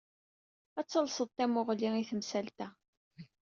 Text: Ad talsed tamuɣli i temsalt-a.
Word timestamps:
Ad 0.79 0.87
talsed 0.87 1.29
tamuɣli 1.37 1.87
i 2.01 2.03
temsalt-a. 2.09 2.67